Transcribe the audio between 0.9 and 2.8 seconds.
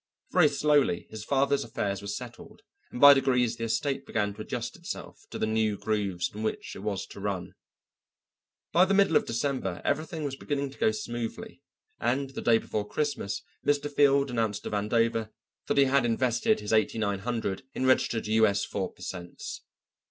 his father's affairs were settled,